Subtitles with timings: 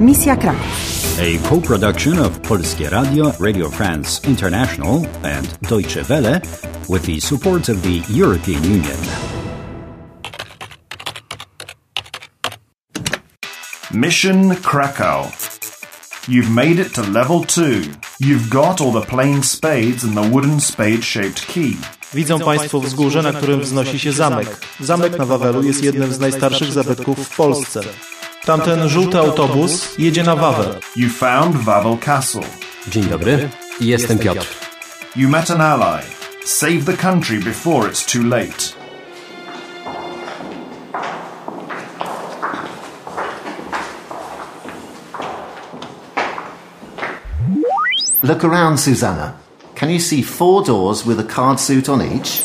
[0.00, 1.18] Misja Kraków.
[1.20, 6.40] A co-production of Polskie Radio, Radio France International and Deutsche Welle
[6.88, 8.96] with the support of the European Union.
[13.94, 15.26] Mission Krakow.
[16.28, 17.82] You've made it to level 2.
[18.20, 21.76] You've got all the plain spades and the wooden spade-shaped key.
[22.14, 24.48] Widzą Państwo wzgórze, na którym wznosi się zamek.
[24.80, 27.80] Zamek na Wawelu jest jednym z najstarszych zabytków w Polsce.
[28.44, 30.80] Tamten żółty autobus jedzie na Wawel.
[30.96, 32.42] You found Wawel Castle.
[32.88, 33.48] Dzień dobry,
[33.80, 34.46] jestem Piotr.
[35.16, 36.02] You met an ally.
[36.44, 38.80] Save the country before it's too late.
[48.22, 49.32] Look around, Susanna.
[49.74, 52.42] Can you see four doors with a card suit on each?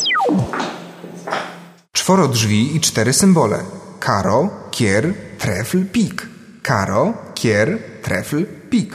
[1.94, 3.64] Czworo drzwi i cztery symbole.
[4.00, 6.28] Karo, kier, trefl, pik.
[6.64, 8.94] Karo, kier, trefl, pik.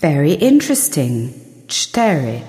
[0.00, 1.32] Very interesting.
[1.68, 2.42] Cztery.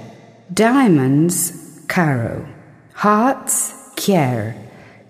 [0.52, 1.54] Diamonds,
[1.88, 2.46] Caro.
[2.94, 4.56] Hearts, Kier.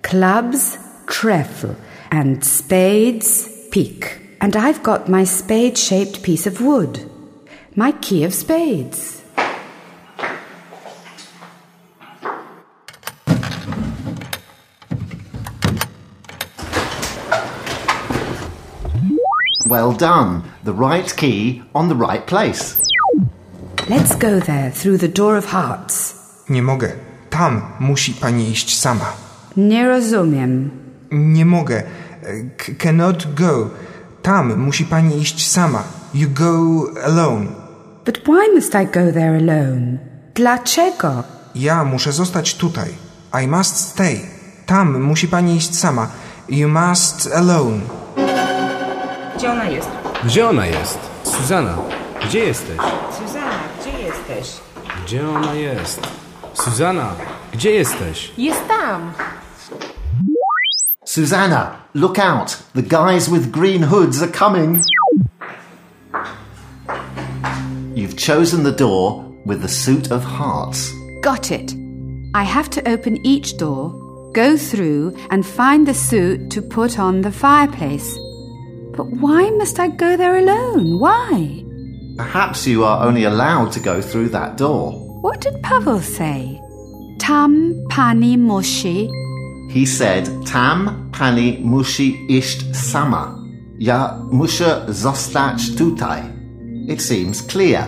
[0.01, 1.75] Clubs, Trefle.
[2.11, 4.19] And spades, Peak.
[4.41, 7.09] And I've got my spade shaped piece of wood.
[7.75, 9.22] My key of spades.
[19.73, 20.41] Well done.
[20.63, 22.61] The right key on the right place.
[23.89, 26.13] Let's go there through the door of hearts.
[26.49, 26.91] Nie mogę.
[27.29, 29.05] Tam musi pani iść sama.
[29.57, 30.69] Nie rozumiem.
[31.11, 31.83] Nie mogę.
[32.57, 33.69] C- cannot go.
[34.21, 35.83] Tam musi pani iść sama.
[36.13, 37.45] You go alone.
[38.05, 39.97] But why must I go there alone?
[40.35, 41.23] Dlaczego?
[41.55, 42.89] Ja muszę zostać tutaj.
[43.43, 44.19] I must stay.
[44.65, 46.07] Tam musi pani iść sama.
[46.49, 47.79] You must alone.
[49.43, 49.89] Gdzie ona jest?
[50.25, 50.99] Gdzie ona jest?
[51.23, 51.77] Suzana,
[52.25, 52.77] gdzie jesteś?
[53.19, 54.61] Suzana, gdzie jesteś?
[55.05, 56.07] Gdzie ona jest?
[56.53, 57.09] Suzana,
[57.53, 58.31] gdzie jesteś?
[58.37, 59.11] Jest tam.
[61.05, 62.57] Susanna, look out.
[62.75, 64.83] The guys with green hoods are coming.
[67.95, 70.91] You've chosen the door with the suit of hearts.
[71.21, 71.73] Got it.
[72.33, 73.91] I have to open each door,
[74.33, 78.17] go through, and find the suit to put on the fireplace.
[78.95, 80.99] But why must I go there alone?
[80.99, 81.63] Why?
[82.17, 84.91] Perhaps you are only allowed to go through that door.
[85.21, 86.61] What did Pavel say?
[87.19, 89.09] Tam pani musi.
[89.71, 93.35] He said, Tam pani musi iść sama.
[93.79, 96.21] Ja muszę zostać tutaj.
[96.87, 97.87] It seems clear.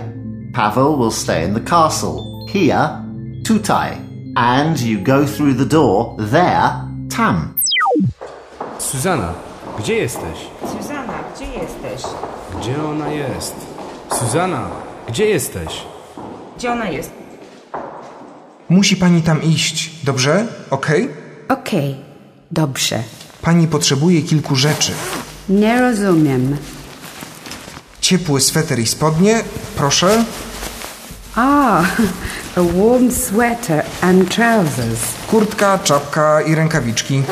[0.54, 2.46] Pavel will stay in the castle.
[2.48, 2.90] Here,
[3.46, 3.98] tutaj.
[4.38, 6.72] And you go through the door there,
[7.10, 7.54] tam.
[8.80, 9.34] Susanna,
[9.80, 10.38] gdzie jesteś?
[10.62, 10.95] Suzana,
[11.36, 12.12] gdzie jesteś?
[12.60, 13.56] Gdzie ona jest?
[14.20, 14.70] Suzana,
[15.08, 15.82] gdzie jesteś?
[16.58, 17.12] Gdzie ona jest?
[18.70, 20.46] Musi pani tam iść, dobrze?
[20.70, 21.10] Okej?
[21.50, 21.96] Okej,
[22.52, 23.04] dobrze.
[23.42, 24.92] Pani potrzebuje kilku rzeczy.
[25.50, 26.58] Nie rozumiem.
[28.02, 29.44] Ciepły sweter i spodnie,
[29.76, 30.24] proszę.
[31.36, 31.86] Ah,
[32.58, 35.00] a warm sweater and trousers.
[35.28, 37.24] Kurtka, czapka i rękawiczki.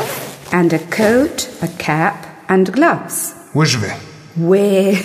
[0.51, 2.15] And a coat, a cap,
[2.47, 3.42] and gloves.
[3.55, 3.87] Łyżwy.
[4.37, 4.95] We're,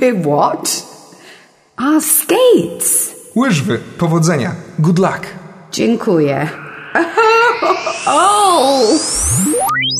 [0.00, 0.82] we're what?
[1.76, 3.14] Ah, skates.
[3.36, 3.78] Łyżwy.
[3.98, 4.54] Powodzenia.
[4.78, 5.26] Good luck.
[5.72, 6.48] Dziękuję.
[8.10, 8.98] Oh!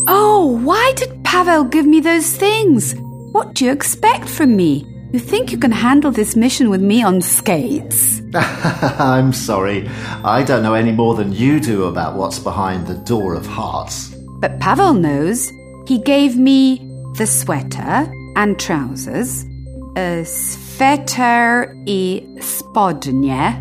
[0.08, 2.94] Oh, why did Pavel give me those things?
[3.34, 4.86] What do you expect from me?
[5.12, 8.22] You think you can handle this mission with me on skates?
[8.98, 9.88] I'm sorry.
[10.24, 14.14] I don't know any more than you do about what's behind the door of hearts.
[14.40, 15.50] But Pavel knows.
[15.86, 19.44] He gave me the sweater and trousers,
[19.96, 23.54] a sweater i spodnie.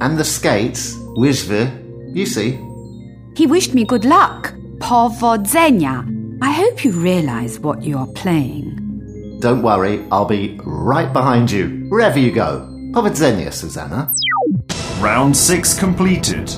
[0.00, 1.70] And the skates, łyżwy,
[2.14, 2.58] you see.
[3.36, 4.54] He wished me good luck.
[4.78, 6.04] Powodzenia.
[6.40, 8.76] I hope you realize what you are playing.
[9.40, 12.66] Don't worry, I'll be right behind you, wherever you go.
[12.92, 14.12] Powodzenia, Susanna.
[15.00, 16.50] Round 6 completed.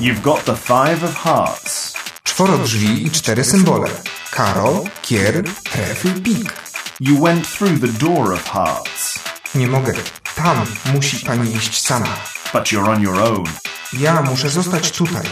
[0.00, 1.94] You've got the five of hearts.
[2.24, 3.88] Czworo drzwi i cztery symbole.
[4.36, 6.52] Karo, kier, trefl, pik.
[7.00, 9.18] You went through the door of hearts,
[9.54, 9.92] Nie mogę.
[10.36, 12.06] Tam musi pani iść sama.
[12.52, 13.44] but you're on your own.
[13.92, 15.26] Ja muszę zostać tutaj.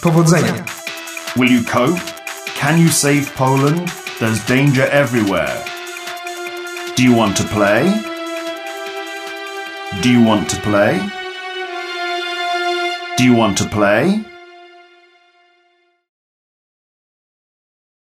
[0.00, 0.64] Powodzenia.
[1.36, 2.00] Will you cope?
[2.60, 3.90] Can you save Poland?
[4.20, 5.64] There's danger everywhere.
[6.96, 7.92] Do you want to play?
[10.02, 11.00] Do you want to play?
[13.18, 14.20] Do you want to play?